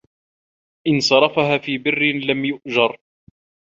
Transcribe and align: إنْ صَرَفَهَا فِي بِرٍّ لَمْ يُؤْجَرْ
إنْ 0.87 0.99
صَرَفَهَا 0.99 1.57
فِي 1.57 1.77
بِرٍّ 1.77 2.01
لَمْ 2.27 2.45
يُؤْجَرْ 2.45 2.97